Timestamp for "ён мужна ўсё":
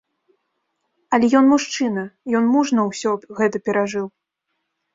2.41-3.11